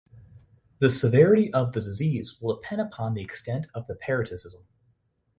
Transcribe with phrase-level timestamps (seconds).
[0.79, 4.63] The severity of the disease will depend upon the extent of the parasitism.